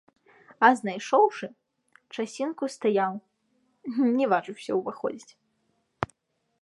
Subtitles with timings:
[0.67, 1.47] А знайшоўшы,
[2.15, 3.13] часінку стаяў,
[4.17, 5.33] не важыўся ўваходзіць.